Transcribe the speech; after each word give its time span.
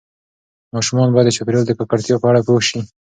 ماشومان 0.75 1.09
باید 1.11 1.27
د 1.27 1.31
چاپیریال 1.35 1.65
د 1.67 1.71
ککړتیا 1.79 2.15
په 2.19 2.27
اړه 2.29 2.41
پوه 2.47 2.61
شي. 2.67 2.79